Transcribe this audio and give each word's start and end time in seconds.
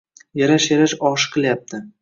Yarash-yarash 0.41 0.97
oshi 1.13 1.33
qilyapti 1.37 1.87